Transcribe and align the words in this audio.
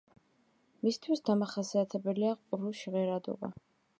მისთვის 0.85 1.21
დამახასიათებელია 1.27 2.33
ყრუ 2.39 2.75
ჟღერადობა. 2.83 3.55